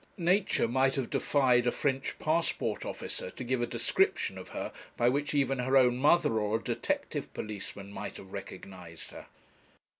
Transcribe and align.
Nature 0.17 0.67
might 0.67 0.95
have 0.95 1.11
defied 1.11 1.67
a 1.67 1.71
French 1.71 2.17
passport 2.17 2.85
officer 2.85 3.29
to 3.29 3.43
give 3.43 3.61
a 3.61 3.67
description 3.67 4.35
of 4.35 4.49
her, 4.49 4.71
by 4.97 5.07
which 5.07 5.35
even 5.35 5.59
her 5.59 5.77
own 5.77 5.95
mother 5.95 6.39
or 6.39 6.55
a 6.57 6.63
detective 6.63 7.31
policeman 7.35 7.93
might 7.93 8.17
have 8.17 8.33
recognized 8.33 9.11
her. 9.11 9.27